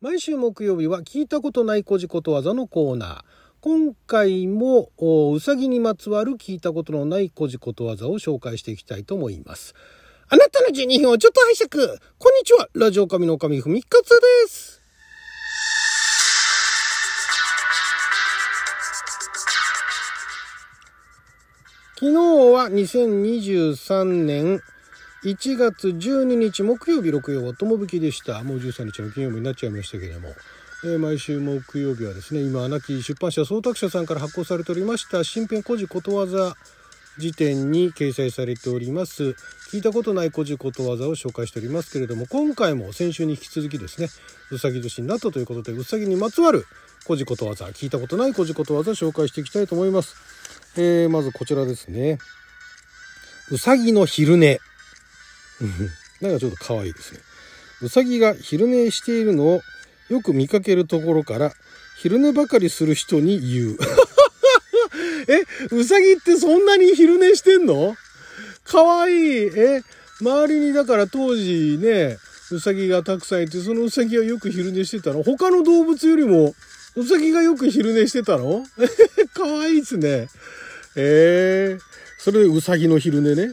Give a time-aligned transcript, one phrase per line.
[0.00, 3.20] 毎週木曜日は聞いたことないこじことわざのコーナー。
[3.60, 4.92] 今回も
[5.34, 9.74] うさぎにまつわる聞いたことのないこじことわざを紹介していきたいと思います。
[10.28, 12.00] あなたの12分をちょっと拝借。
[12.16, 12.68] こんにちは。
[12.74, 14.80] ラジオ神の神ふみかつです。
[21.96, 22.16] 昨日
[22.52, 24.60] は2023年
[25.24, 28.42] 1月12日木曜日6曜ともぶきでした。
[28.44, 30.34] もう13日の金曜日になっちゃいましたけれども。
[30.84, 36.54] えー、毎週木曜日はですね、今、亡き出版社総託社さんから発行されておりました新編古事ことわざ
[37.18, 39.34] 辞典に掲載されております。
[39.72, 44.08] 聞いたことない古事ことわざを紹介しておりますけれども、今回も先週に引き続きですね、
[44.52, 46.64] うさぎ年になったということで、うさぎにまつわる
[47.04, 50.14] 古事ことわざ、聞いたことない古事ことわざを紹介していきたいと思います。
[50.76, 52.18] えー、まずこちらですね。
[53.50, 54.60] うさぎの昼寝。
[56.20, 57.20] なんかちょっと可愛いですね。
[57.82, 59.60] うさぎが昼寝しているのを
[60.08, 61.52] よく見かけるところから
[61.98, 63.78] 昼寝ばかりする人に言う。
[65.28, 65.42] え、
[65.74, 67.96] うさぎってそんなに昼寝してんの？
[68.64, 69.16] かわいい。
[69.54, 69.82] え、
[70.20, 72.18] 周りにだから当時ね、
[72.50, 75.22] うさぎがたくさんいて、そのうさぎはよく昼寝してたの？
[75.22, 76.54] 他の動物よりも、
[76.96, 78.64] うさぎがよく昼寝してたの？
[79.34, 80.28] かわいいっすね。
[80.96, 81.80] えー、
[82.18, 83.52] それでうさぎの昼寝ね。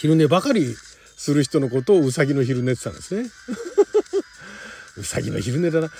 [0.00, 0.74] 昼寝ばかり
[1.18, 3.30] する人のことをうさぎの昼寝って言ったんですね。
[4.96, 5.90] うさぎの昼寝だな。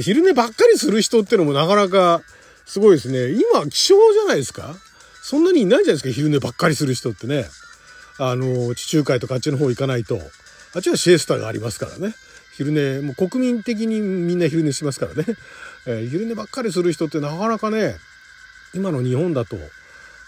[0.00, 2.22] 昼寝ばっかりする人ってのもなかなか
[2.66, 3.30] すごいですね。
[3.30, 4.76] 今、希少じゃないですか？
[5.24, 7.48] そんなにいないじゃないですか、昼寝ばっかりする人ってね。
[8.18, 10.20] あの、地中海とかあっちの方行かないと。
[10.74, 12.14] あっちはシエスタがありますからね。
[12.56, 15.24] 昼寝、もう国民的にみんな昼寝しますからね。
[15.86, 17.96] えー、昼寝ばっかりする人ってなかなかね、
[18.72, 19.58] 今の日本だと、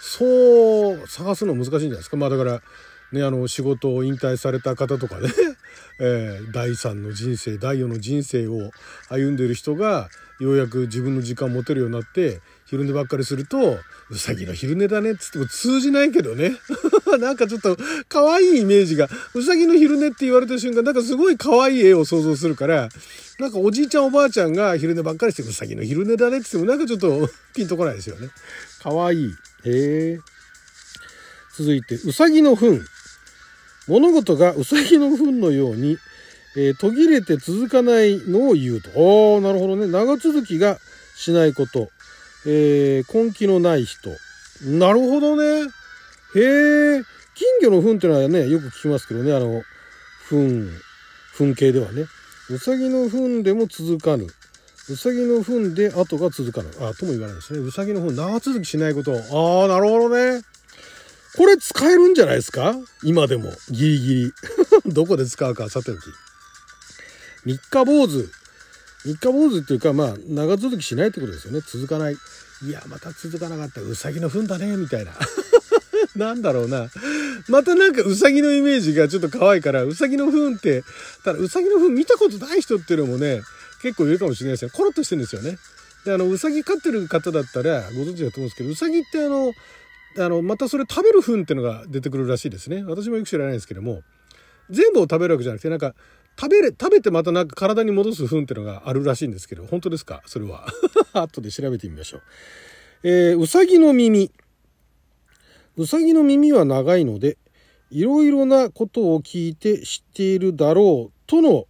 [0.03, 2.17] そう探すの難しいんじゃないですか？
[2.17, 2.62] まあだから、
[3.12, 5.28] ね、あの、仕事を引退された方とかね、
[5.98, 8.70] えー、第3の人生、第4の人生を
[9.08, 10.08] 歩んでる人が、
[10.41, 13.78] ようやく自分の時間を持てるようになって、昼寝ばっかりすると、
[14.11, 16.56] うさぎの昼寝だねっつっても通じないけどね。
[17.20, 17.76] なんかちょっと
[18.09, 22.88] 可愛いイメージが、うさぎの昼寝って言われた瞬間、なんかすごい可愛い絵を想像するから、
[23.38, 28.31] なんかおじいちゃんおばあちゃんが昼寝ばっかりして、うさぎの昼寝だねって言ってもなんかちょっと ピンとこないですよね。
[28.82, 29.26] 可愛い。
[29.26, 29.32] へ
[29.65, 30.19] え。
[31.56, 32.81] 続いて、うさぎの糞。
[33.91, 35.99] 物事がうさぎの糞のように、
[36.56, 38.91] えー、途切れて続かないのを言うと。
[38.91, 39.89] ああ、なるほどね。
[39.89, 40.78] 長続きが
[41.17, 41.91] しないこと。
[42.47, 44.11] えー、根気のない人。
[44.65, 45.69] なるほどね。
[46.37, 47.03] へえ。
[47.34, 49.62] 金魚の糞っていうのはね、よく聞きますけどね、あの、
[50.29, 50.69] 糞、
[51.37, 52.05] 糞系ではね。
[52.49, 54.27] うさぎの糞でも続かぬ。
[54.89, 56.69] うさぎの糞で後が続かぬ。
[56.81, 57.59] あ、とも言わないですね。
[57.59, 59.12] うさぎの糞長続きしないこと。
[59.12, 60.43] ああ、なるほどね。
[61.37, 62.75] これ使えるんじゃないですか？
[63.03, 63.53] 今でも。
[63.71, 64.33] ギリギリ。
[64.93, 66.01] どこで使うかさておき。
[67.45, 68.29] 三日坊主。
[69.05, 71.61] 三日坊主っていうか、まあ、長続きしないってことですよね。
[71.67, 72.15] 続かない。
[72.15, 73.81] いや、また続かなかった。
[73.81, 75.13] うさぎの糞だね、みたいな。
[76.17, 76.91] なんだろうな。
[77.49, 80.85] またなんかうさぎのイメージがちょっと可愛いから、うさぎの糞って、
[81.25, 83.43] ただうさぎの糞見たことない人っていうのもね、
[83.81, 84.71] 結構いるかもしれないですよ。
[84.71, 85.59] コロッとしてるんですよね。
[86.05, 89.55] で、あの、うさぎ飼ってる方だったらご存知だと思うんですけど、うさぎってあの、
[90.19, 92.82] あの、またそれ食べる糞ってのが出てくるらしいですね。
[92.84, 94.03] 私もよく知らないですけども、
[94.71, 95.94] 全部を食べるわけじゃなくて、なんか、
[96.38, 100.22] 食べれ、食べてまたなんか体に戻す糞ってのがあるらしいんですけど、本当ですか？
[100.26, 100.66] それは。
[101.12, 102.22] 後で調べてみましょう。
[103.03, 104.31] えー、うさぎの耳。
[105.76, 107.37] うさぎの耳は長いので、
[107.91, 111.66] いろいろなことを聞いて知っているだろうとの、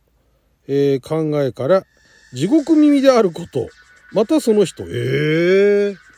[0.67, 1.85] えー、考えから、
[2.33, 3.69] 地獄耳であること。
[4.13, 6.10] またその人、ええー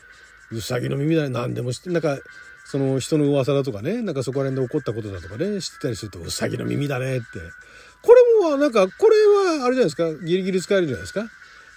[0.53, 1.29] うさぎの耳だね。
[1.29, 2.17] 何でも知って、なんか、
[2.65, 7.25] その人の噂だとかね、なんかそこら辺で起こったことだとかね、知ってたりすると、うさぎの耳だねって。
[8.01, 9.15] これも、なんか、これ
[9.59, 11.25] は、あれじゃないですか、ギリギリ使えるじゃないですか。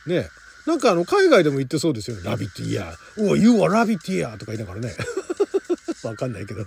[0.07, 0.29] ね。
[0.67, 2.23] なんかあの、海外でも言ってそうですよね。
[2.25, 3.29] ラビットイヤー。
[3.31, 4.95] お You はラビットイヤーとか言いながらね。
[6.03, 6.67] わかんないけど。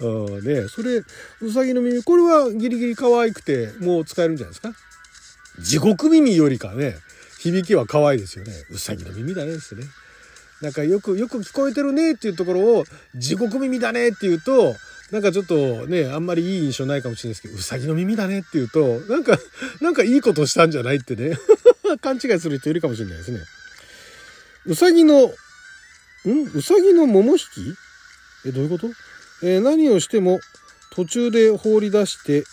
[0.00, 1.04] うん、ねそれ、
[1.40, 4.72] うさぎの耳、これはギリギリ可愛くて、もう使えるんじゃないですか。
[5.60, 6.98] 地獄耳よりかね、
[7.38, 8.52] 響きは可愛いですよね。
[8.70, 9.84] うさぎの耳だねですね。
[10.62, 12.84] なんかよく、よく聞こえてるねっていうところを、
[13.14, 14.74] 地獄耳だねって言うと、
[15.10, 19.38] なんかちょっとね、あんまりいい印象ないかもしれないですけど、うさぎの耳だねって言うと、なんか、
[19.80, 21.38] なんかいいことしたんじゃないってね、
[22.02, 23.40] 勘違いする人いるかもしれないですね。
[24.66, 25.30] うさぎの、ん？
[26.54, 27.44] うさぎの桃引き？
[28.46, 28.88] え、どういうこと？
[29.42, 30.40] えー、何をしても
[30.92, 32.44] 途中で放り出して、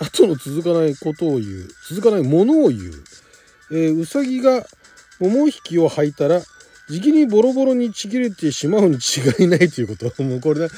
[0.00, 1.68] 後の続かないことを言う。
[1.88, 3.04] 続かないものを言う。
[3.70, 4.66] えー、うさぎが
[5.20, 6.42] 桃引きを履いたら
[6.88, 10.12] じきにボロボロにちぎれてしまうに違いないということは。
[10.28, 10.68] もうこれね、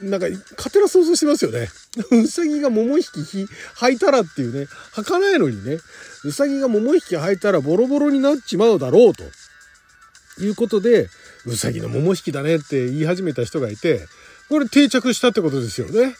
[0.00, 1.70] なんか、勝手な想像してますよね。
[2.12, 3.08] うさぎが桃引き
[3.76, 5.78] 履いたらっていうね、履かないのにね、
[6.24, 9.24] うさぎが桃引き履いたらボロボロになっちまうだろうと。
[10.40, 11.08] いうことで、
[11.46, 14.06] うさぎの桃引きだねって言い始めた人がいて、
[14.48, 16.14] これ定着したってことですよね。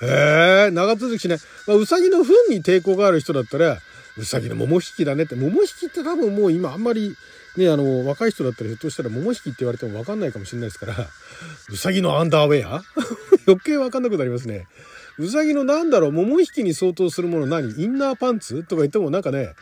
[0.00, 1.38] へえ、長続きしない。
[1.66, 3.80] まあ、うさぎの糞に抵抗がある人だったら、
[4.18, 7.16] うさぎの桃引きだねって、桃引きって多分もう今あんまり
[7.56, 10.94] ね、あの、若い人だったらひょっとしたら桃引きって言われてもわかんないかもしれないですから、
[11.70, 12.82] うさぎのアンダーウェア？
[13.46, 14.66] 余計わかんなくなりますね。
[15.18, 17.70] うさぎのなんだろう、桃引きに相当するもの何？
[17.82, 18.62] インナーパンツ？
[18.64, 19.54] とか言ってもなんかね、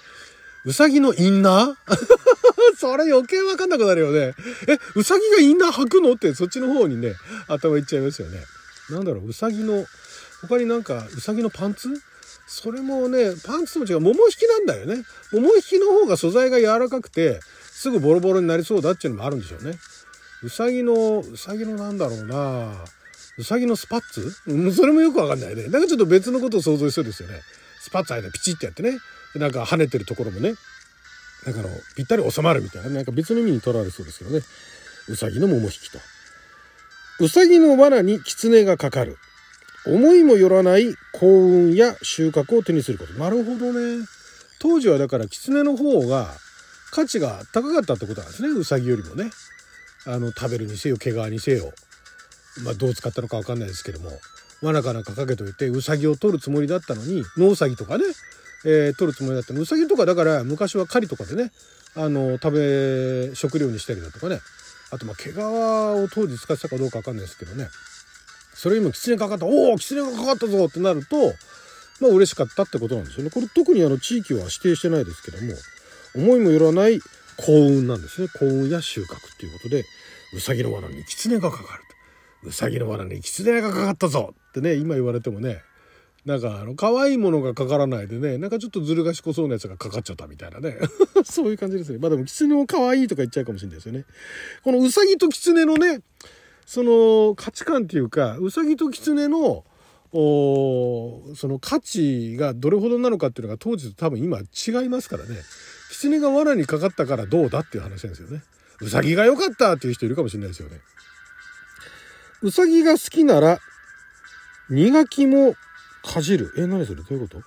[0.64, 1.97] うさぎのインナー？
[2.76, 4.35] それ余計わかんなくなるよね。
[4.69, 6.12] え、うさぎがインナー履くの？
[6.12, 7.14] ってそっちの方にね、
[7.49, 8.41] 頭いっちゃいますよね。
[8.91, 9.87] なんだろう、うさぎの、
[10.43, 11.88] 他になんか、うさぎのパンツ？
[12.46, 14.00] それもね、パンツとも違う。
[14.00, 15.04] 桃引きなんだよね。
[15.32, 17.40] 桃引きの方が素材が柔らかくて、
[17.72, 19.78] すぐボロボロになりそうだっていうのもあるんでしょうね。
[20.43, 22.72] うさぎの、うさぎのなんだろうな
[23.38, 24.32] うさぎのスパッツ？
[24.46, 25.69] う、それもよくわかんないね。
[25.69, 27.40] なんかちょっと別のことを想像しそうですよね。
[27.81, 28.99] スパッツ間ピチってやってね。
[29.34, 30.54] なんか跳ねてるところもね。
[31.44, 34.40] なんかの、ぴったり収まるみたいな、なんか別の意味に取られそうですけどね。
[35.08, 35.99] うさぎの桃引きと。
[37.20, 39.19] うさぎの罠に狐がかかる。
[39.87, 43.12] 思いもよらない幸運や収穫を手にすること。
[43.15, 44.05] なるほどね。
[44.59, 46.29] 当時はだから狐の方が
[46.91, 48.49] 価値が高かったってことなんですね。
[48.49, 49.31] うさぎよりもね。
[50.06, 51.73] あの、食べるにせよ、毛皮にせよ。
[52.62, 54.11] まあ、どう使ったのかわかんないですけども。
[54.62, 58.05] 罠かなんかかけといて、うさぎを取るつもりだったのに、ノウサギとかね、
[58.65, 59.61] えー、取るつもりだったの。
[59.61, 61.53] うさぎとかだから昔は狩りとかでね、
[61.94, 64.41] あの、食べ、食料にしたりだとかね。
[64.91, 67.69] あと、まあ、毛皮を当時使ってたかどうかわかんないですけどね。
[68.56, 71.35] それにも狐かかった、おお狐がかかったぞってなると、
[72.00, 73.31] まあ嬉しかったってことなんですよね。
[73.31, 75.53] これ特にあの地域は指定してないですけども、
[76.14, 77.00] 思いもよらない
[77.37, 78.29] 幸運なんですね。
[78.29, 79.85] 幸運や収穫っていうことで、
[80.35, 81.82] うさぎの罠に狐がかかる
[82.43, 82.49] と。
[82.49, 85.62] うさぎの罠に狐がかかったぞってね、今言われてもね、
[86.25, 90.79] なんかあの、可愛いものがかからないでね、なんかちょっとずる賢そうなやつがかかっちゃったみたいなね。
[91.25, 91.99] そういう感じですね。
[91.99, 94.05] まあでも狐も可愛いとか言っちゃうかもしれないですよね。
[94.64, 96.00] このうさぎと狐のね、
[96.66, 99.64] その価値観っていうか、うさぎと狐の、
[100.12, 105.36] その価値がどれほどなのかっていうのが当時と多分今違いますからね。
[105.90, 108.42] 狐が罠にかかったからどうだっていう話なんですよね。
[108.80, 110.80] うさぎが良かったっていう人いるかもしれないですよね。
[112.42, 113.60] うさぎが好きなら、
[114.68, 115.54] 苦きも
[116.02, 116.52] かじる。
[116.58, 117.02] え、何それ？
[117.02, 117.42] どういうこと？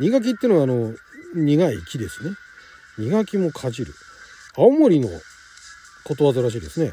[0.00, 0.94] 苦きってのはあの、
[1.34, 2.30] 苦い木ですね。
[2.98, 3.92] 苦きもかじる。
[4.56, 5.08] 青森の
[6.04, 6.92] ことわざらしいですね。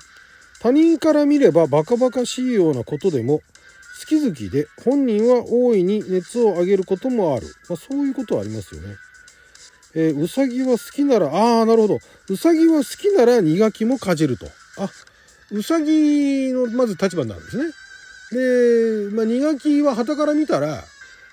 [0.62, 3.42] 他人から見ればバカバカしいようなことでも
[4.00, 7.48] 好き好きで本人は大いに熱を上げることもある。
[7.70, 8.96] まあ、そういうことはありますよね。
[9.96, 12.00] えー、うさぎは好きなら、ああ、なるほど。
[12.30, 14.46] うさぎは好きなら苦きもかじると。
[14.78, 14.90] あ、
[15.52, 19.10] うさぎのまず立場になるんですね。
[19.10, 20.84] で、まあ、苦きは旗から見たら、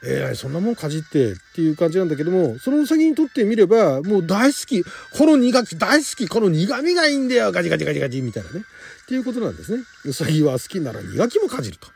[0.05, 4.91] えー、そんなもんかじってっていう感じなんだけども、そのうさぎにとってみれば、もう大好き、こ
[5.27, 8.61] の苦き大好き、この苦味がいいんだよ、ガチガチガチガチみたいなね。
[8.61, 9.83] っていうことなんですね。
[10.05, 11.89] うさぎは好きなら苦きもかじると。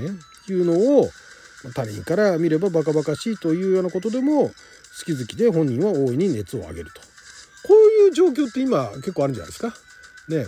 [0.00, 0.12] ね。
[0.48, 1.10] いうのを、
[1.74, 4.54] 他人から見ればバカバカしいというようなことでも、好
[5.04, 7.00] き好きで本人は大いに熱を上げると。
[7.62, 9.74] こういう状況って今結構あるんじゃないですか。
[10.28, 10.46] ね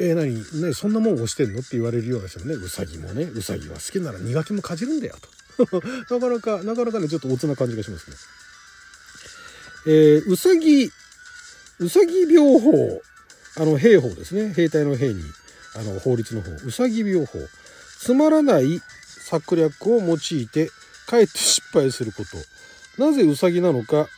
[0.00, 0.34] えー、何？
[0.62, 1.60] ねそんなもん押してんの？
[1.60, 5.28] って言われるような人もね、うさぎもね、うさぎは好きなら苦きもかじるんだよと。
[6.10, 8.16] なかなか、なかなかね、ちょっとおつな感じがしますね。
[9.86, 10.90] えー、うさぎ、
[11.78, 13.02] うさぎ病法、
[13.56, 14.52] あの、兵法ですね。
[14.54, 15.22] 兵隊の兵に、
[15.74, 17.38] あの、法律の方、うさぎ病法。
[17.98, 20.70] つまらない策略を用いて、
[21.06, 23.02] かえって失敗すること。
[23.04, 24.08] なぜうさぎなのか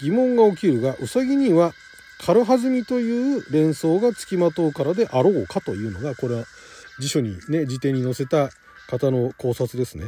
[0.00, 1.72] 疑問が起きるが、うさぎには
[2.18, 6.44] 軽はずみという連想がつきまとうからであろうかというのが、これは
[6.98, 8.50] 辞書にね、辞典に載せた
[8.88, 10.06] 方の考察ですね。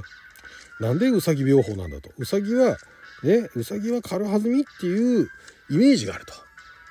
[0.80, 2.10] なんでうさぎ病法なんだと。
[2.18, 2.78] うさぎは、
[3.22, 5.28] ね、うさぎは軽はずみっていう
[5.70, 6.32] イメージがあると。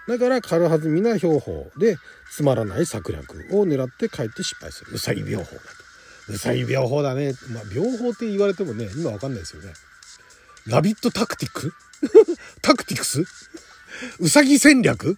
[0.08, 1.98] だから軽はずみな標法で
[2.31, 4.93] つまらない策略を狙って帰って失敗する。
[4.93, 6.34] うさぎ病法だと。
[6.34, 7.34] うさぎ病法だね。
[7.51, 9.74] まあ、病法って言われてもね、今わかんないですよね。
[10.67, 11.74] ラビットタクティック？
[12.62, 13.24] タクティクス？
[14.19, 15.17] うさぎ戦略？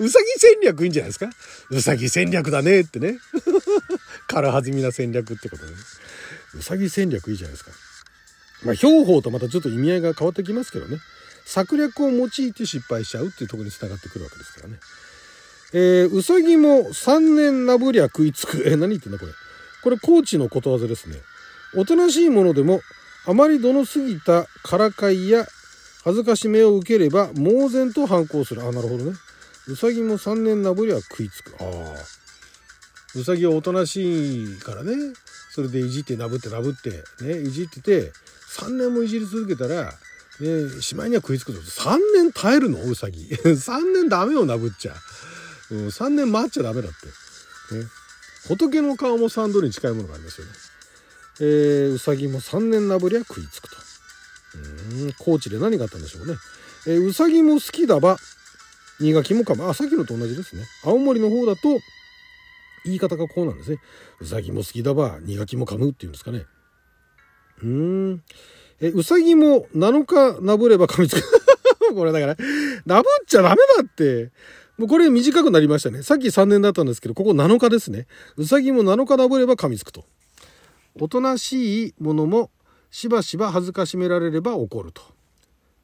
[0.00, 1.30] うさぎ戦略いいんじゃないですか？
[1.70, 3.18] うさぎ戦略だねってね。
[4.28, 5.72] 軽はずみな戦略ってこと、ね。
[6.54, 7.70] うさぎ戦略いいじゃないですか。
[8.64, 10.98] まあ、標法とまたちょっと意味合いが変わってきますけどね。
[11.44, 14.78] 策略を用いて失敗しちゃうっていうところに繋がってくるわけですからね。
[15.72, 18.62] えー、うさぎも三年なぶりゃ食いつく。
[18.66, 19.32] えー、何言ってんだこれ。
[19.82, 21.16] これ、高知のことわざですね。
[21.74, 22.80] おとなしいものでも、
[23.26, 25.46] あまりどの過ぎたからかいや
[26.04, 28.62] 恥ずかしめを受ければ、猛然と反抗する。
[28.62, 29.12] あ、なるほどね。
[29.68, 31.54] うさぎも3年なぶりは食いつく。
[31.60, 32.17] ああ。
[33.14, 34.92] うさぎはおとなしいからね。
[35.50, 36.90] それでいじってなぶってなぶって、
[37.24, 38.12] ね、いじってて、
[38.58, 39.92] 3年もいじり続けたら、
[40.40, 41.60] ね、しまいには食いつくぞ。
[41.60, 42.80] 3年耐えるの？
[42.82, 43.26] うさぎ。
[43.42, 44.94] 3年ダメよ、なぶっちゃ。
[45.70, 47.74] うん、3年待っちゃダメだって。
[47.76, 47.86] ね。
[48.46, 50.52] 仏の顔も3度に近いものがありますよね。
[51.40, 53.76] えー、うさぎも3年なぶりは食いつくと。
[55.02, 56.36] うん、高知で何があったんでしょうね。
[56.86, 58.18] えー、うさぎも好きだば、
[59.00, 59.68] 新垣もかむ。
[59.68, 60.64] あ、さっきのと同じですね。
[60.84, 61.80] 青森の方だと、
[62.88, 63.78] 言い方がこうなんですね。
[64.20, 66.44] うさぎも好きだば、苦きも噛むっていうんですかね。
[67.62, 68.22] うん。
[68.80, 71.22] え、うさぎも7日なぶれば噛みつく。
[71.94, 72.36] これだから、
[72.86, 74.30] なぶっちゃダメだって。
[74.76, 76.02] もうこれ短くなりましたね。
[76.02, 78.06] さっき3年だったんですけど、ここ7日ですね。
[78.36, 80.04] うさぎも7日なぶれば噛みつくと。
[81.00, 82.50] おとなしいものも
[82.90, 85.02] しばしば恥ずかしめられれば怒ると。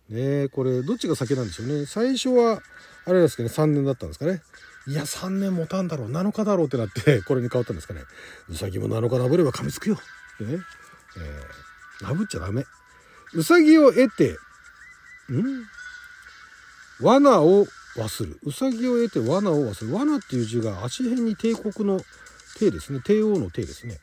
[0.08, 1.87] ねこれどっちが先なんでしょうね。
[1.87, 2.62] 最初は、
[3.04, 4.42] あれですけどね、3年だったんですかね。
[4.86, 8.04] いや、3年持たんだろう、7日だろうってなって、 これに変わったんですかね。
[8.50, 9.94] うさぎも7日なぶれば噛みつくよ。
[9.94, 10.62] ってね。
[11.16, 12.66] えー、なぶっちゃダメ。
[13.32, 14.36] うさぎを得て、
[15.32, 15.66] ん？
[17.00, 18.38] 罠を忘る。
[18.42, 19.94] うさぎを得て罠を忘る。
[19.94, 22.00] 罠っていう字が足辺に帝国の
[22.58, 23.00] 帝ですね。
[23.00, 23.98] 帝王の帝ですね。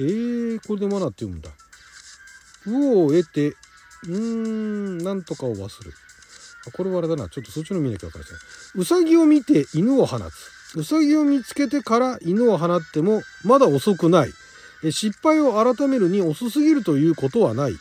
[0.00, 1.50] えー、これで罠って読むんだ。
[2.66, 5.92] うを得て、うーん、なんとかを忘る。
[6.72, 7.28] これはあれだな。
[7.28, 8.34] ちょっとそっちの見なきゃ分からない。
[8.76, 10.78] うさぎを見て犬を放つ。
[10.78, 14.32] うさぎを見つけてから犬を放ってもまだ遅くない。
[14.90, 17.76] 失敗を改めるに遅すぎるということはない。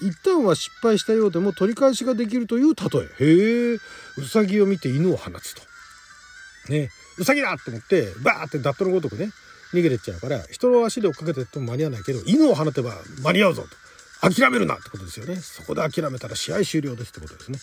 [0.00, 3.24] 一旦は失敗したようでも取り返しができるという例え。
[3.24, 3.78] へえ、
[4.18, 5.62] うさぎを見て犬を放つと。
[6.68, 9.30] ね、うさぎだって思って、バーってダットのごとくね、
[9.72, 14.30] 逃げてっちゃうから、人の足で追っかけてっても間に合わないけど、犬を放てば間に合うぞと。
[14.30, 15.36] 諦めるなってことですよね。
[15.36, 17.58] そこで諦めたら試合終了ですってことですね。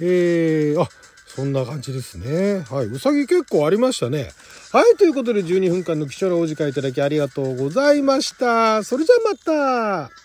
[0.00, 0.88] えー、あ、
[1.26, 2.64] そんな感じですね。
[2.70, 2.86] はい。
[2.86, 4.30] うさぎ結構ありましたね。
[4.72, 4.96] はい。
[4.96, 8.84] ということで12分間の貴重なお時間いただきありがとうございました。
[8.84, 10.23] それじゃあまた。